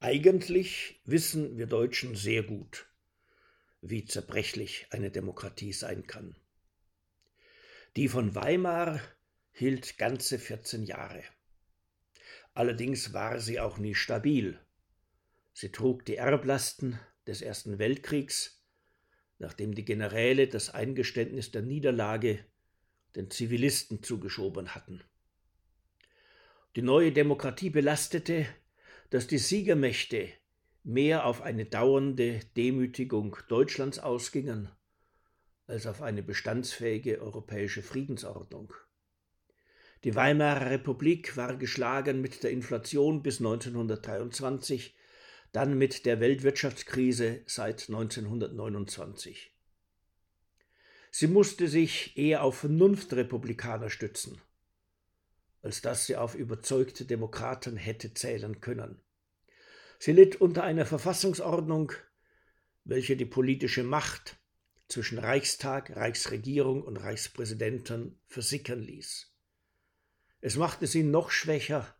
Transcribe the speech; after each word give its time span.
Eigentlich 0.00 1.00
wissen 1.06 1.56
wir 1.56 1.66
Deutschen 1.66 2.14
sehr 2.16 2.42
gut, 2.42 2.86
wie 3.80 4.04
zerbrechlich 4.04 4.86
eine 4.90 5.10
Demokratie 5.10 5.72
sein 5.72 6.06
kann. 6.06 6.36
Die 7.96 8.08
von 8.08 8.34
Weimar 8.34 9.00
hielt 9.52 9.96
ganze 9.96 10.38
14 10.38 10.84
Jahre. 10.84 11.22
Allerdings 12.52 13.14
war 13.14 13.40
sie 13.40 13.58
auch 13.58 13.78
nie 13.78 13.94
stabil. 13.94 14.60
Sie 15.54 15.72
trug 15.72 16.04
die 16.04 16.16
Erblasten 16.16 17.00
des 17.26 17.40
Ersten 17.40 17.78
Weltkriegs, 17.78 18.62
nachdem 19.38 19.74
die 19.74 19.84
Generäle 19.86 20.46
das 20.46 20.68
Eingeständnis 20.68 21.50
der 21.50 21.62
Niederlage 21.62 22.44
den 23.14 23.30
Zivilisten 23.30 24.02
zugeschoben 24.02 24.74
hatten. 24.74 25.02
Die 26.76 26.82
neue 26.82 27.12
Demokratie 27.12 27.70
belastete, 27.70 28.46
dass 29.10 29.26
die 29.26 29.38
Siegermächte 29.38 30.28
mehr 30.82 31.26
auf 31.26 31.42
eine 31.42 31.64
dauernde 31.64 32.40
Demütigung 32.56 33.36
Deutschlands 33.48 33.98
ausgingen 33.98 34.70
als 35.66 35.86
auf 35.86 36.02
eine 36.02 36.22
bestandsfähige 36.22 37.20
europäische 37.20 37.82
Friedensordnung. 37.82 38.72
Die 40.04 40.14
Weimarer 40.14 40.70
Republik 40.70 41.36
war 41.36 41.56
geschlagen 41.56 42.20
mit 42.20 42.44
der 42.44 42.52
Inflation 42.52 43.22
bis 43.22 43.38
1923, 43.38 44.94
dann 45.52 45.76
mit 45.76 46.06
der 46.06 46.20
Weltwirtschaftskrise 46.20 47.42
seit 47.46 47.88
1929. 47.88 49.52
Sie 51.10 51.26
musste 51.26 51.66
sich 51.66 52.16
eher 52.16 52.42
auf 52.42 52.58
Vernunftrepublikaner 52.58 53.90
stützen, 53.90 54.40
als 55.62 55.80
dass 55.80 56.06
sie 56.06 56.16
auf 56.16 56.34
überzeugte 56.34 57.06
Demokraten 57.06 57.76
hätte 57.76 58.12
zählen 58.12 58.60
können. 58.60 59.00
Sie 59.98 60.12
litt 60.12 60.36
unter 60.36 60.64
einer 60.64 60.86
Verfassungsordnung, 60.86 61.92
welche 62.84 63.16
die 63.16 63.24
politische 63.24 63.82
Macht 63.82 64.38
zwischen 64.88 65.18
Reichstag, 65.18 65.96
Reichsregierung 65.96 66.82
und 66.82 66.98
Reichspräsidenten 66.98 68.20
versickern 68.26 68.80
ließ. 68.80 69.32
Es 70.40 70.56
machte 70.56 70.86
sie 70.86 71.02
noch 71.02 71.30
schwächer, 71.30 71.96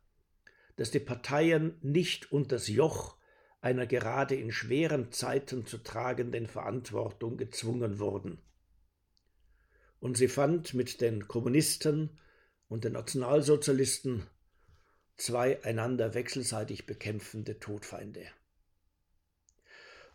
dass 0.77 0.91
die 0.91 1.01
Parteien 1.01 1.79
nicht 1.81 2.31
unter 2.31 2.57
das 2.57 2.69
Joch 2.69 3.17
einer 3.61 3.87
gerade 3.87 4.37
in 4.37 4.53
schweren 4.53 5.11
Zeiten 5.11 5.67
zu 5.67 5.79
tragenden 5.79 6.47
Verantwortung 6.47 7.37
gezwungen 7.37 7.99
wurden. 7.99 8.39
Und 9.99 10.17
sie 10.17 10.29
fand 10.29 10.75
mit 10.75 11.01
den 11.01 11.27
Kommunisten 11.27 12.21
und 12.69 12.85
den 12.85 12.93
Nationalsozialisten 12.93 14.27
zwei 15.17 15.63
einander 15.65 16.15
wechselseitig 16.15 16.87
bekämpfende 16.87 17.59
Todfeinde. 17.59 18.27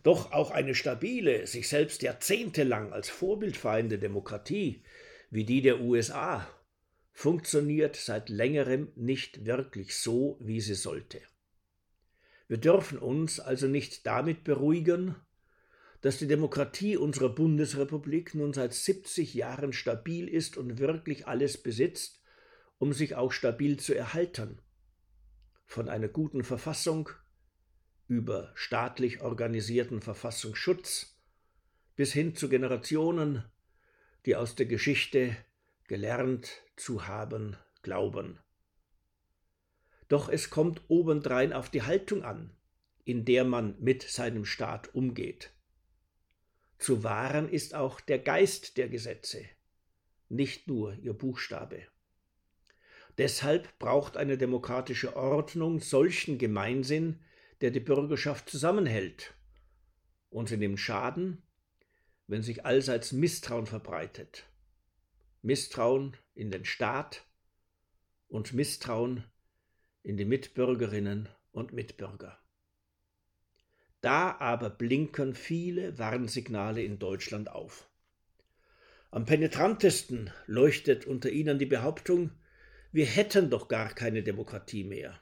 Doch 0.04 0.32
auch 0.32 0.52
eine 0.52 0.74
stabile, 0.74 1.46
sich 1.46 1.70
selbst 1.70 2.02
jahrzehntelang 2.02 2.92
als 2.92 3.10
vorbildfeinde 3.10 4.00
Demokratie 4.00 4.84
wie 5.32 5.46
die 5.46 5.62
der 5.62 5.80
USA 5.80 6.48
funktioniert 7.14 7.96
seit 7.96 8.30
längerem 8.30 8.92
nicht 8.96 9.46
wirklich 9.46 9.98
so, 9.98 10.38
wie 10.42 10.60
sie 10.60 10.76
sollte. 10.76 11.22
Wir 12.48 12.58
dürfen 12.58 12.98
uns 13.00 13.40
also 13.40 13.68
nicht 13.68 14.06
damit 14.06 14.44
beruhigen, 14.44 15.16
dass 16.02 16.18
die 16.18 16.28
Demokratie 16.28 16.98
unserer 16.98 17.30
Bundesrepublik 17.30 18.36
nun 18.36 18.52
seit 18.54 18.74
70 18.74 19.34
Jahren 19.34 19.72
stabil 19.72 20.28
ist 20.28 20.58
und 20.58 20.80
wirklich 20.80 21.28
alles 21.28 21.58
besitzt, 21.58 22.22
um 22.78 22.92
sich 22.92 23.16
auch 23.16 23.32
stabil 23.32 23.78
zu 23.78 23.94
erhalten. 23.94 24.60
Von 25.72 25.88
einer 25.88 26.10
guten 26.10 26.44
Verfassung 26.44 27.08
über 28.10 28.52
staatlich 28.56 29.22
organisierten 29.22 30.02
Verfassungsschutz 30.02 31.18
bis 31.96 32.12
hin 32.12 32.36
zu 32.36 32.50
Generationen, 32.50 33.46
die 34.26 34.36
aus 34.36 34.56
der 34.56 34.66
Geschichte 34.66 35.34
gelernt 35.88 36.62
zu 36.76 37.08
haben 37.08 37.56
glauben. 37.84 38.38
Doch 40.10 40.28
es 40.28 40.50
kommt 40.50 40.82
obendrein 40.90 41.54
auf 41.54 41.70
die 41.70 41.84
Haltung 41.84 42.26
an, 42.26 42.54
in 43.06 43.24
der 43.24 43.46
man 43.46 43.80
mit 43.80 44.04
seinem 44.04 44.44
Staat 44.44 44.94
umgeht. 44.94 45.54
Zu 46.80 47.02
wahren 47.06 47.48
ist 47.48 47.76
auch 47.76 48.02
der 48.02 48.20
Geist 48.20 48.76
der 48.76 48.90
Gesetze, 48.90 49.46
nicht 50.28 50.68
nur 50.68 50.96
ihr 50.96 51.14
Buchstabe. 51.14 51.88
Deshalb 53.22 53.78
braucht 53.78 54.18
eine 54.18 54.36
demokratische 54.36 55.16
Ordnung 55.16 55.80
solchen 55.80 56.40
Gemeinsinn, 56.40 57.20
der 57.62 57.70
die 57.70 57.80
Bürgerschaft 57.80 58.50
zusammenhält. 58.50 59.36
Und 60.32 60.50
sie 60.50 60.58
nimmt 60.58 60.80
Schaden, 60.80 61.44
wenn 62.26 62.42
sich 62.42 62.66
allseits 62.66 63.12
Misstrauen 63.12 63.68
verbreitet. 63.68 64.48
Misstrauen 65.44 66.18
in 66.34 66.50
den 66.50 66.66
Staat 66.66 67.24
und 68.28 68.54
Misstrauen 68.54 69.24
in 70.02 70.18
die 70.18 70.26
Mitbürgerinnen 70.26 71.30
und 71.52 71.74
Mitbürger. 71.74 72.40
Da 74.02 74.36
aber 74.40 74.72
blinken 74.72 75.36
viele 75.36 76.00
Warnsignale 76.00 76.82
in 76.82 76.98
Deutschland 76.98 77.52
auf. 77.52 77.88
Am 79.12 79.26
penetrantesten 79.26 80.32
leuchtet 80.48 81.06
unter 81.06 81.30
ihnen 81.30 81.60
die 81.60 81.68
Behauptung, 81.68 82.32
wir 82.92 83.06
hätten 83.06 83.50
doch 83.50 83.68
gar 83.68 83.94
keine 83.94 84.24
Demokratie 84.24 84.84
mehr. 84.84 85.22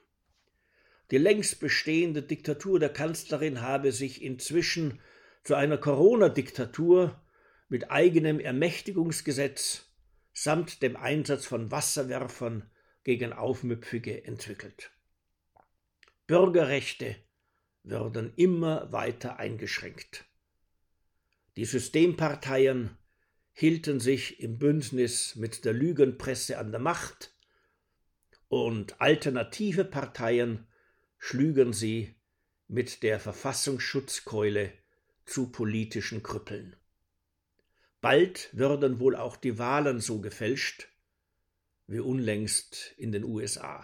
Die 1.12 1.18
längst 1.18 1.60
bestehende 1.60 2.22
Diktatur 2.22 2.80
der 2.80 2.90
Kanzlerin 2.90 3.62
habe 3.62 3.92
sich 3.92 4.22
inzwischen 4.22 5.00
zu 5.44 5.56
einer 5.56 5.78
Corona-Diktatur 5.78 7.20
mit 7.68 7.92
eigenem 7.92 8.40
Ermächtigungsgesetz 8.40 9.86
samt 10.34 10.82
dem 10.82 10.96
Einsatz 10.96 11.46
von 11.46 11.72
Wasserwerfern 11.72 12.70
gegen 13.04 13.34
Aufmüpfige 13.34 14.24
entwickelt. 14.24 14.92
Bürgerrechte 16.28 17.16
würden 17.84 18.34
immer 18.36 18.92
weiter 18.92 19.38
eingeschränkt. 19.40 20.26
Die 21.58 21.66
Systemparteien 21.66 22.98
hielten 23.54 24.00
sich 24.00 24.40
im 24.40 24.60
Bündnis 24.60 25.36
mit 25.36 25.66
der 25.66 25.74
Lügenpresse 25.74 26.58
an 26.58 26.72
der 26.72 26.80
Macht 26.80 27.34
und 28.50 29.00
alternative 29.00 29.86
Parteien 29.86 30.68
schlügen 31.18 31.72
sie 31.72 32.16
mit 32.68 33.04
der 33.04 33.20
Verfassungsschutzkeule 33.20 34.74
zu 35.26 35.52
politischen 35.52 36.24
Krüppeln. 36.24 36.76
Bald 38.02 38.50
würden 38.52 39.00
wohl 39.00 39.16
auch 39.16 39.36
die 39.36 39.58
Wahlen 39.58 40.00
so 40.00 40.20
gefälscht 40.20 40.88
wie 41.88 42.00
unlängst 42.00 42.94
in 42.98 43.12
den 43.12 43.24
USA. 43.24 43.84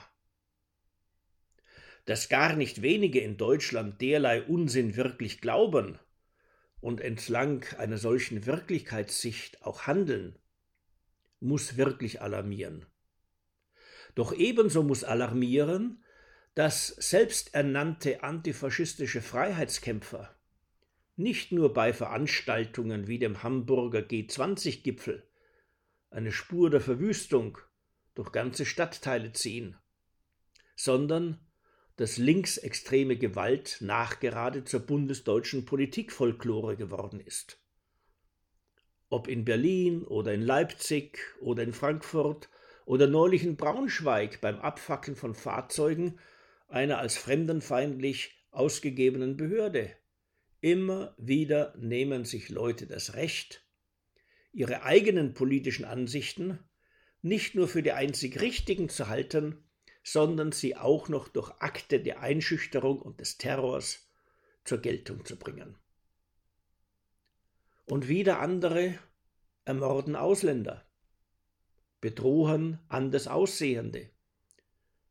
Dass 2.05 2.29
gar 2.29 2.55
nicht 2.55 2.81
wenige 2.81 3.19
in 3.19 3.37
Deutschland 3.37 3.99
derlei 4.01 4.43
Unsinn 4.43 4.95
wirklich 4.95 5.41
glauben 5.41 5.99
und 6.79 7.01
entlang 7.01 7.65
einer 7.77 7.97
solchen 7.97 8.45
Wirklichkeitssicht 8.45 9.63
auch 9.63 9.87
handeln, 9.87 10.37
muss 11.39 11.77
wirklich 11.77 12.21
alarmieren. 12.21 12.85
Doch 14.15 14.33
ebenso 14.33 14.81
muss 14.83 15.03
alarmieren, 15.03 16.03
dass 16.55 16.87
selbsternannte 16.87 18.23
antifaschistische 18.23 19.21
Freiheitskämpfer 19.21 20.35
nicht 21.17 21.51
nur 21.51 21.73
bei 21.73 21.93
Veranstaltungen 21.93 23.07
wie 23.07 23.19
dem 23.19 23.43
Hamburger 23.43 23.99
G20-Gipfel 23.99 25.23
eine 26.09 26.31
Spur 26.31 26.69
der 26.69 26.81
Verwüstung 26.81 27.57
durch 28.15 28.31
ganze 28.31 28.65
Stadtteile 28.65 29.33
ziehen, 29.33 29.77
sondern 30.75 31.39
dass 31.97 32.17
linksextreme 32.17 33.17
Gewalt 33.17 33.78
nachgerade 33.79 34.66
zur 34.66 34.81
bundesdeutschen 34.81 35.66
Politikfolklore 35.66 36.75
geworden 36.75 37.19
ist. 37.19 37.59
Ob 39.09 39.28
in 39.28 39.45
Berlin 39.45 40.03
oder 40.03 40.34
in 40.34 40.41
Leipzig 40.41 41.19
oder 41.40 41.63
in 41.63 41.73
Frankfurt 41.73 42.49
oder 42.85 43.08
neulich 43.08 43.43
in 43.43 43.58
Braunschweig 43.58 44.41
beim 44.41 44.59
Abfackeln 44.59 45.17
von 45.17 45.34
Fahrzeugen 45.35 46.20
einer 46.67 46.99
als 46.99 47.17
fremdenfeindlich 47.17 48.46
ausgegebenen 48.52 49.37
Behörde. 49.37 49.91
Immer 50.61 51.14
wieder 51.17 51.76
nehmen 51.78 52.26
sich 52.26 52.49
Leute 52.49 52.87
das 52.87 53.16
Recht, 53.16 53.66
ihre 54.53 54.84
eigenen 54.84 55.34
politischen 55.34 55.85
Ansichten 55.85 56.59
nicht 57.22 57.55
nur 57.55 57.67
für 57.67 57.84
die 57.84 57.91
einzig 57.91 58.40
richtigen 58.40 58.88
zu 58.88 59.08
halten, 59.08 59.64
sondern 60.03 60.52
sie 60.52 60.76
auch 60.76 61.09
noch 61.09 61.28
durch 61.28 61.52
Akte 61.59 61.99
der 61.99 62.22
Einschüchterung 62.22 63.02
und 63.02 63.20
des 63.20 63.38
Terrors 63.38 64.08
zur 64.64 64.78
Geltung 64.78 65.26
zu 65.26 65.38
bringen. 65.38 65.76
Und 67.85 68.08
wieder 68.08 68.40
andere 68.40 68.97
ermorden 69.66 70.16
Ausländer, 70.16 70.84
bedrohen 72.05 72.78
anders 72.87 73.28
Aussehende, 73.28 74.11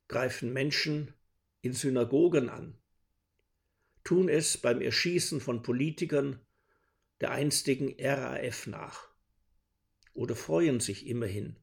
greifen 0.06 0.52
Menschen 0.52 1.12
in 1.61 1.73
Synagogen 1.73 2.49
an, 2.49 2.79
tun 4.05 4.29
es 4.29 4.56
beim 4.58 4.81
Erschießen 4.81 5.41
von 5.41 5.64
Politikern 5.64 6.38
der 7.20 7.32
einstigen 7.32 7.96
RAF 7.99 8.69
nach 8.69 9.08
oder 10.12 10.37
freuen 10.37 10.79
sich 10.79 11.08
immerhin 11.08 11.56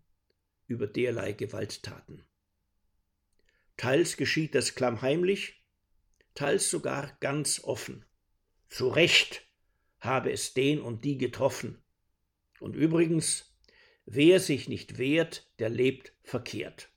über 0.67 0.85
derlei 0.85 1.31
Gewalttaten. 1.31 2.25
Teils 3.77 4.17
geschieht 4.17 4.53
das 4.53 4.75
klammheimlich, 4.75 5.63
teils 6.35 6.69
sogar 6.69 7.15
ganz 7.21 7.63
offen. 7.63 8.03
Zu 8.67 8.89
Recht 8.89 9.47
habe 10.01 10.33
es 10.33 10.53
den 10.53 10.81
und 10.81 11.05
die 11.05 11.17
getroffen. 11.17 11.81
Und 12.59 12.75
übrigens, 12.75 13.50
wer 14.13 14.39
sich 14.39 14.67
nicht 14.67 14.97
wehrt, 14.97 15.49
der 15.59 15.69
lebt 15.69 16.13
verkehrt. 16.23 16.89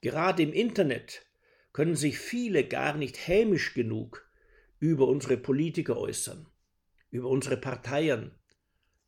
Gerade 0.00 0.42
im 0.42 0.52
Internet 0.52 1.26
können 1.72 1.96
sich 1.96 2.18
viele 2.18 2.66
gar 2.66 2.96
nicht 2.96 3.26
hämisch 3.28 3.74
genug 3.74 4.28
über 4.78 5.08
unsere 5.08 5.36
Politiker 5.36 5.96
äußern, 5.96 6.46
über 7.10 7.28
unsere 7.28 7.56
Parteien, 7.56 8.32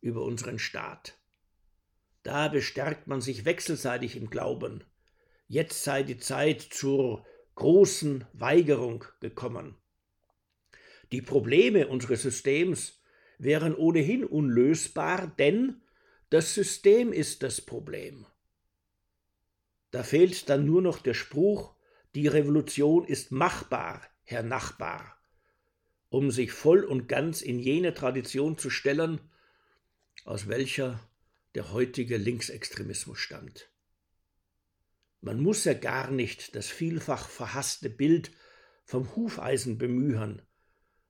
über 0.01 0.23
unseren 0.23 0.59
Staat. 0.59 1.17
Da 2.23 2.47
bestärkt 2.47 3.07
man 3.07 3.21
sich 3.21 3.45
wechselseitig 3.45 4.15
im 4.15 4.29
Glauben, 4.29 4.83
jetzt 5.47 5.83
sei 5.83 6.03
die 6.03 6.17
Zeit 6.17 6.61
zur 6.61 7.25
großen 7.55 8.25
Weigerung 8.33 9.05
gekommen. 9.19 9.75
Die 11.11 11.21
Probleme 11.21 11.87
unseres 11.87 12.23
Systems 12.23 13.03
wären 13.37 13.75
ohnehin 13.75 14.23
unlösbar, 14.23 15.27
denn 15.37 15.82
das 16.33 16.55
System 16.55 17.13
ist 17.13 17.43
das 17.43 17.61
Problem. 17.61 18.25
Da 19.91 20.01
fehlt 20.01 20.49
dann 20.49 20.65
nur 20.65 20.81
noch 20.81 20.97
der 20.97 21.13
Spruch, 21.13 21.75
die 22.15 22.25
Revolution 22.25 23.05
ist 23.05 23.31
machbar, 23.31 24.01
Herr 24.23 24.41
Nachbar, 24.41 25.15
um 26.09 26.31
sich 26.31 26.51
voll 26.51 26.85
und 26.85 27.07
ganz 27.07 27.43
in 27.43 27.59
jene 27.59 27.93
Tradition 27.93 28.57
zu 28.57 28.71
stellen, 28.71 29.21
aus 30.25 30.47
welcher 30.47 31.07
der 31.53 31.71
heutige 31.71 32.17
Linksextremismus 32.17 33.19
stammt. 33.19 33.69
Man 35.21 35.39
muss 35.39 35.65
ja 35.65 35.75
gar 35.75 36.09
nicht 36.09 36.55
das 36.55 36.67
vielfach 36.67 37.29
verhasste 37.29 37.91
Bild 37.91 38.31
vom 38.85 39.15
Hufeisen 39.15 39.77
bemühen, 39.77 40.41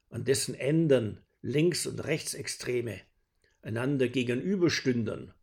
an 0.09 0.25
dessen 0.25 0.53
Enden 0.53 1.23
Links- 1.41 1.87
und 1.87 2.03
Rechtsextreme 2.03 2.99
einander 3.63 4.07
gegenüberstünden, 4.10 5.33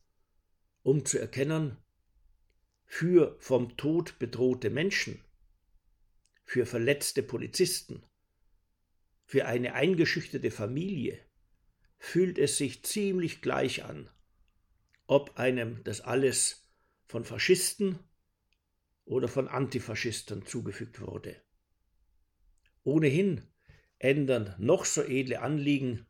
um 0.82 1.05
zu 1.05 1.19
erkennen, 1.19 1.76
für 2.87 3.37
vom 3.40 3.76
Tod 3.76 4.19
bedrohte 4.19 4.70
Menschen, 4.70 5.25
für 6.44 6.67
verletzte 6.67 7.22
Polizisten, 7.22 8.05
für 9.25 9.46
eine 9.46 9.75
eingeschüchterte 9.75 10.50
Familie 10.50 11.25
fühlt 11.99 12.38
es 12.38 12.56
sich 12.56 12.82
ziemlich 12.82 13.43
gleich 13.43 13.84
an, 13.84 14.11
ob 15.06 15.38
einem 15.38 15.84
das 15.84 16.00
alles 16.00 16.69
von 17.06 17.25
Faschisten 17.25 17.99
oder 19.05 19.28
von 19.28 19.49
Antifaschisten 19.49 20.44
zugefügt 20.46 21.00
wurde. 21.00 21.40
Ohnehin 22.82 23.46
ändern 23.99 24.55
noch 24.58 24.84
so 24.84 25.02
edle 25.02 25.43
Anliegen 25.43 26.06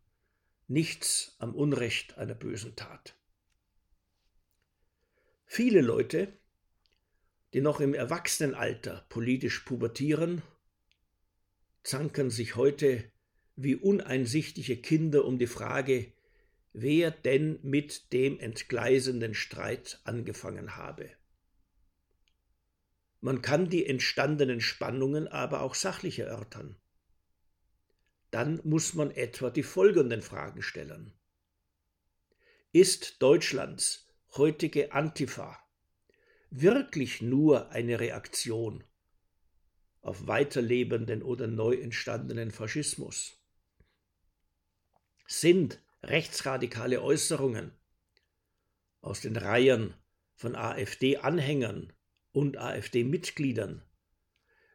nichts 0.71 1.35
am 1.39 1.55
Unrecht 1.55 2.17
einer 2.17 2.35
bösen 2.35 2.77
Tat. 2.77 3.17
Viele 5.45 5.81
Leute, 5.81 6.33
die 7.53 7.61
noch 7.61 7.81
im 7.81 7.93
Erwachsenenalter 7.93 9.05
politisch 9.09 9.61
pubertieren, 9.61 10.43
zanken 11.83 12.31
sich 12.31 12.55
heute 12.55 13.11
wie 13.57 13.75
uneinsichtige 13.75 14.77
Kinder 14.77 15.25
um 15.25 15.39
die 15.39 15.49
Frage, 15.49 16.13
wer 16.73 17.11
denn 17.11 17.59
mit 17.63 18.13
dem 18.13 18.39
entgleisenden 18.39 19.35
Streit 19.35 20.01
angefangen 20.05 20.77
habe. 20.77 21.11
Man 23.21 23.43
kann 23.43 23.69
die 23.69 23.87
entstandenen 23.87 24.61
Spannungen 24.61 25.27
aber 25.27 25.63
auch 25.63 25.75
sachlich 25.75 26.21
erörtern. 26.21 26.77
Dann 28.31 28.61
muss 28.65 28.95
man 28.95 29.11
etwa 29.11 29.51
die 29.51 29.63
folgenden 29.63 30.23
Fragen 30.23 30.63
stellen. 30.63 31.13
Ist 32.73 33.21
Deutschlands 33.21 34.07
heutige 34.37 34.93
Antifa 34.93 35.59
wirklich 36.51 37.21
nur 37.23 37.71
eine 37.71 37.99
Reaktion 37.99 38.85
auf 40.03 40.27
weiterlebenden 40.27 41.23
oder 41.23 41.47
neu 41.47 41.75
entstandenen 41.75 42.51
Faschismus? 42.51 43.37
Sind 45.27 45.81
rechtsradikale 46.03 47.03
Äußerungen 47.03 47.73
aus 49.01 49.21
den 49.21 49.37
Reihen 49.37 49.95
von 50.35 50.55
AfD-Anhängern 50.55 51.93
und 52.33 52.57
AfD-Mitgliedern 52.57 53.83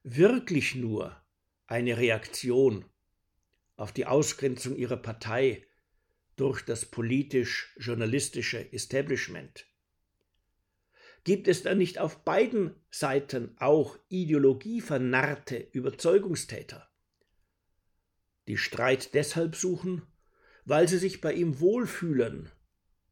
wirklich 0.04 0.76
nur 0.76 1.20
eine 1.68 1.98
Reaktion 1.98 2.86
auf 3.76 3.92
die 3.92 4.06
Ausgrenzung 4.06 4.76
ihrer 4.76 4.98
Partei 4.98 5.66
durch 6.36 6.64
das 6.64 6.86
politisch-journalistische 6.86 8.72
Establishment? 8.74 9.66
Gibt 11.24 11.48
es 11.48 11.64
da 11.64 11.74
nicht 11.74 11.98
auf 11.98 12.24
beiden 12.24 12.76
Seiten 12.92 13.56
auch 13.60 13.98
ideologievernarrte 14.10 15.58
Überzeugungstäter, 15.72 16.90
die 18.48 18.58
Streit 18.58 19.14
deshalb 19.16 19.56
suchen, 19.56 20.04
weil 20.66 20.88
sie 20.88 21.00
sich 21.00 21.22
bei 21.22 21.34
ihm 21.34 21.60
wohlfühlen, 21.60 22.52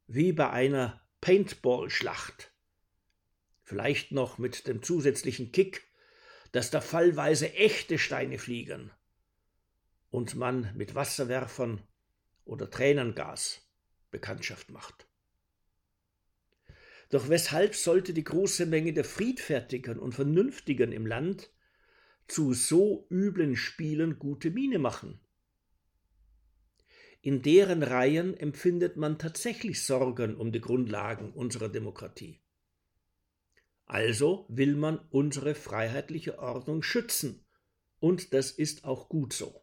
wie 0.06 0.32
bei 0.32 0.50
einer 0.50 1.02
Paintball-Schlacht? 1.22 2.52
Vielleicht 3.64 4.12
noch 4.12 4.38
mit 4.38 4.68
dem 4.68 4.84
zusätzlichen 4.84 5.52
Kick, 5.52 5.88
dass 6.52 6.70
da 6.70 6.82
fallweise 6.82 7.52
echte 7.54 7.98
Steine 7.98 8.38
fliegen 8.38 8.92
und 10.14 10.36
man 10.36 10.70
mit 10.76 10.94
Wasserwerfern 10.94 11.82
oder 12.46 12.70
Tränengas 12.70 13.68
Bekanntschaft 14.12 14.70
macht. 14.70 15.08
Doch 17.10 17.30
weshalb 17.30 17.74
sollte 17.74 18.14
die 18.14 18.24
große 18.24 18.68
Menge 18.68 18.94
der 18.94 19.06
Friedfertigen 19.06 19.98
und 19.98 20.14
Vernünftigen 20.14 20.92
im 20.92 21.08
Land 21.08 21.52
zu 22.28 22.54
so 22.54 23.08
üblen 23.10 23.56
Spielen 23.56 24.20
gute 24.20 24.52
Miene 24.52 24.78
machen? 24.78 25.20
In 27.24 27.42
deren 27.42 27.82
Reihen 27.82 28.38
empfindet 28.38 28.98
man 28.98 29.18
tatsächlich 29.18 29.84
Sorgen 29.84 30.36
um 30.36 30.52
die 30.52 30.62
Grundlagen 30.62 31.34
unserer 31.34 31.70
Demokratie. 31.70 32.40
Also 33.88 34.46
will 34.48 34.76
man 34.76 35.00
unsere 35.10 35.56
freiheitliche 35.56 36.38
Ordnung 36.38 36.84
schützen, 36.84 37.48
und 38.00 38.36
das 38.36 38.52
ist 38.52 38.84
auch 38.84 39.10
gut 39.10 39.34
so. 39.34 39.63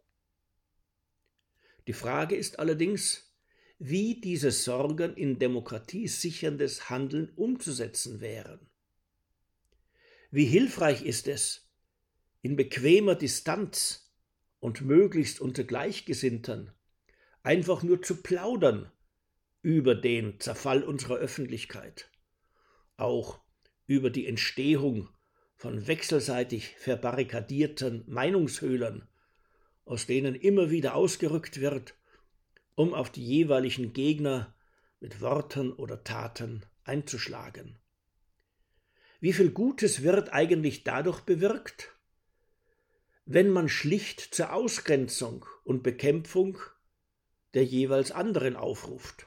Die 1.87 1.93
Frage 1.93 2.37
ist 2.37 2.59
allerdings, 2.59 3.33
wie 3.79 4.21
diese 4.21 4.51
Sorgen 4.51 5.17
in 5.17 5.39
demokratiesicherndes 5.39 6.91
Handeln 6.91 7.33
umzusetzen 7.35 8.21
wären. 8.21 8.61
Wie 10.31 10.45
hilfreich 10.45 11.03
ist 11.03 11.27
es, 11.29 11.71
in 12.43 12.57
bequemer 12.57 13.15
Distanz 13.15 14.13
und 14.61 14.83
möglichst 14.83 15.41
unter 15.41 15.65
Gleichgesinnten 15.65 16.73
einfach 17.43 17.83
nur 17.83 18.03
zu 18.03 18.23
plaudern 18.23 18.93
über 19.63 19.95
den 19.95 20.39
Zerfall 20.41 20.83
unserer 20.83 21.17
Öffentlichkeit, 21.17 22.11
auch 22.97 23.41
über 23.87 24.11
die 24.11 24.27
Entstehung 24.27 25.09
von 25.57 25.87
wechselseitig 25.87 26.77
verbarrikadierten 26.79 28.05
Meinungshöhlern 28.07 29.09
aus 29.91 30.07
denen 30.07 30.37
immer 30.37 30.71
wieder 30.71 30.95
ausgerückt 30.95 31.61
wird, 31.61 31.97
um 32.77 32.95
auf 32.95 33.11
die 33.11 33.27
jeweiligen 33.27 33.93
Gegner 33.93 34.55
mit 35.01 35.21
Worten 35.21 35.73
oder 35.73 36.05
Taten 36.05 36.65
einzuschlagen. 36.85 37.77
Wie 39.19 39.33
viel 39.33 39.51
Gutes 39.51 40.05
wird 40.05 40.33
eigentlich 40.33 40.85
dadurch 40.85 41.23
bewirkt, 41.23 41.93
wenn 43.25 43.51
man 43.51 43.69
schlicht 43.69 44.21
zur 44.21 44.53
Ausgrenzung 44.53 45.45
und 45.65 45.83
Bekämpfung 45.83 46.59
der 47.55 47.65
jeweils 47.65 48.13
anderen 48.13 48.55
aufruft? 48.55 49.27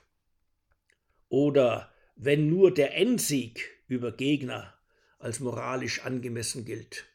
Oder 1.27 1.91
wenn 2.15 2.47
nur 2.47 2.73
der 2.73 2.95
Endsieg 2.95 3.69
über 3.87 4.13
Gegner 4.13 4.73
als 5.19 5.41
moralisch 5.41 6.05
angemessen 6.05 6.63
gilt, 6.63 7.05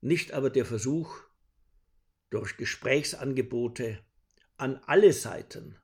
nicht 0.00 0.32
aber 0.32 0.48
der 0.48 0.64
Versuch, 0.64 1.20
durch 2.30 2.56
Gesprächsangebote 2.56 3.98
an 4.56 4.80
alle 4.86 5.12
Seiten 5.12 5.76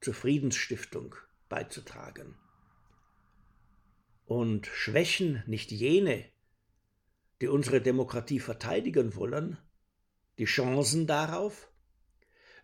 zur 0.00 0.14
Friedensstiftung 0.14 1.14
beizutragen. 1.48 2.36
Und 4.24 4.66
schwächen 4.66 5.42
nicht 5.46 5.70
jene, 5.70 6.24
die 7.40 7.48
unsere 7.48 7.80
Demokratie 7.80 8.40
verteidigen 8.40 9.14
wollen, 9.16 9.58
die 10.38 10.44
Chancen 10.44 11.06
darauf, 11.06 11.70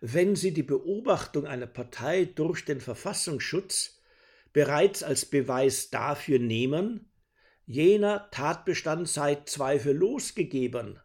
wenn 0.01 0.35
sie 0.35 0.53
die 0.53 0.63
Beobachtung 0.63 1.45
einer 1.45 1.67
Partei 1.67 2.25
durch 2.25 2.63
den 2.65 2.79
Verfassungsschutz 2.79 4.01
bereits 4.53 5.03
als 5.03 5.25
Beweis 5.25 5.89
dafür 5.89 6.39
nehmen, 6.39 7.11
jener 7.65 8.31
Tatbestand 8.31 9.07
sei 9.07 9.35
zweifellos 9.45 10.33
gegeben, 10.33 10.99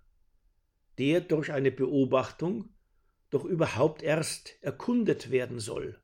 der 0.99 1.21
durch 1.21 1.53
eine 1.53 1.71
Beobachtung 1.71 2.75
doch 3.31 3.45
überhaupt 3.45 4.03
erst 4.03 4.57
erkundet 4.63 5.31
werden 5.31 5.59
soll. 5.59 6.01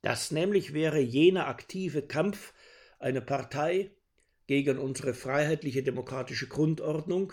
Das 0.00 0.30
nämlich 0.30 0.74
wäre 0.74 1.00
jener 1.00 1.46
aktive 1.46 2.02
Kampf 2.02 2.52
einer 2.98 3.20
Partei 3.20 3.90
gegen 4.46 4.78
unsere 4.78 5.14
freiheitliche 5.14 5.82
demokratische 5.82 6.48
Grundordnung, 6.48 7.32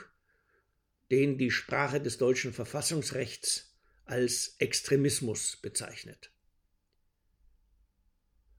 den 1.12 1.38
die 1.38 1.52
Sprache 1.52 2.00
des 2.00 2.18
deutschen 2.18 2.54
Verfassungsrechts 2.54 3.76
als 4.06 4.56
Extremismus 4.60 5.58
bezeichnet. 5.58 6.32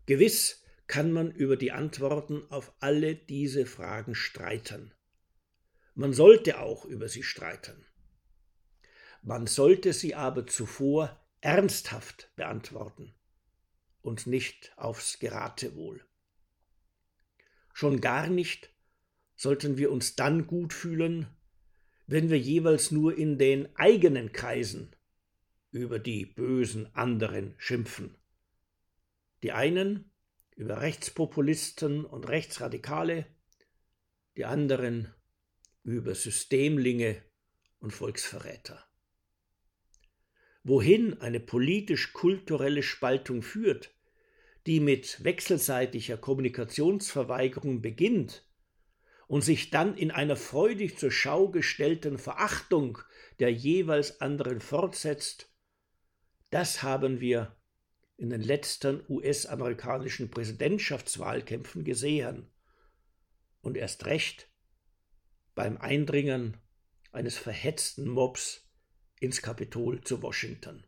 Gewiss 0.07 0.64
kann 0.88 1.12
man 1.12 1.30
über 1.30 1.57
die 1.57 1.71
Antworten 1.71 2.42
auf 2.50 2.73
alle 2.80 3.14
diese 3.14 3.66
Fragen 3.66 4.16
streiten. 4.16 4.92
Man 5.94 6.12
sollte 6.12 6.61
auch 6.61 6.85
über 6.85 7.09
sie 7.09 7.23
streiten. 7.23 7.87
Man 9.23 9.47
sollte 9.47 9.92
sie 9.92 10.14
aber 10.14 10.47
zuvor 10.47 11.20
ernsthaft 11.40 12.30
beantworten 12.37 13.14
und 14.02 14.26
nicht 14.26 14.73
aufs 14.76 15.18
Geratewohl. 15.18 16.04
Schon 17.73 18.00
gar 18.00 18.28
nicht 18.28 18.73
sollten 19.37 19.78
wir 19.78 19.90
uns 19.90 20.16
dann 20.16 20.47
gut 20.47 20.73
fühlen, 20.73 21.26
wenn 22.06 22.28
wir 22.28 22.38
jeweils 22.38 22.90
nur 22.90 23.16
in 23.16 23.38
den 23.38 23.75
eigenen 23.76 24.32
Kreisen 24.32 24.94
über 25.70 25.99
die 25.99 26.26
bösen 26.26 26.94
anderen 26.94 27.54
schimpfen. 27.56 28.16
Die 29.42 29.52
einen 29.52 30.11
über 30.56 30.80
Rechtspopulisten 30.80 32.04
und 32.04 32.28
Rechtsradikale, 32.28 33.26
die 34.37 34.44
anderen 34.44 35.14
über 35.90 36.14
Systemlinge 36.14 37.23
und 37.78 37.92
Volksverräter. 37.92 38.85
Wohin 40.62 41.20
eine 41.20 41.40
politisch-kulturelle 41.40 42.82
Spaltung 42.82 43.42
führt, 43.42 43.94
die 44.66 44.80
mit 44.80 45.25
wechselseitiger 45.25 46.18
Kommunikationsverweigerung 46.18 47.80
beginnt 47.80 48.47
und 49.26 49.42
sich 49.42 49.70
dann 49.70 49.97
in 49.97 50.11
einer 50.11 50.37
freudig 50.37 50.99
zur 50.99 51.11
Schau 51.11 51.49
gestellten 51.49 52.18
Verachtung 52.18 52.99
der 53.38 53.52
jeweils 53.52 54.20
anderen 54.20 54.61
fortsetzt, 54.61 55.50
das 56.50 56.82
haben 56.82 57.20
wir 57.20 57.56
in 58.18 58.28
den 58.28 58.42
letzten 58.42 59.02
US-amerikanischen 59.09 60.30
Präsidentschaftswahlkämpfen 60.30 61.85
gesehen 61.85 62.50
und 63.62 63.78
erst 63.78 64.04
recht 64.04 64.50
beim 65.54 65.76
Eindringen 65.76 66.57
eines 67.12 67.37
verhetzten 67.37 68.09
Mobs 68.09 68.69
ins 69.19 69.42
Kapitol 69.42 70.02
zu 70.02 70.23
Washington. 70.23 70.85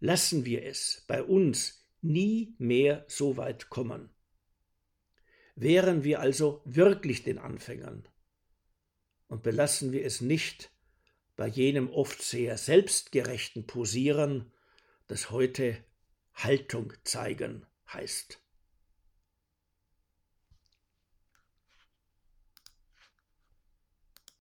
Lassen 0.00 0.44
wir 0.44 0.64
es 0.64 1.04
bei 1.08 1.22
uns 1.22 1.84
nie 2.00 2.54
mehr 2.58 3.04
so 3.08 3.36
weit 3.36 3.68
kommen. 3.70 4.10
Wären 5.56 6.04
wir 6.04 6.20
also 6.20 6.62
wirklich 6.64 7.24
den 7.24 7.38
Anfängern 7.38 8.06
und 9.26 9.42
belassen 9.42 9.92
wir 9.92 10.04
es 10.04 10.20
nicht 10.20 10.70
bei 11.36 11.46
jenem 11.46 11.90
oft 11.90 12.22
sehr 12.22 12.56
selbstgerechten 12.58 13.66
Posieren, 13.66 14.52
das 15.06 15.30
heute 15.30 15.84
Haltung 16.34 16.92
zeigen 17.04 17.66
heißt. 17.92 18.40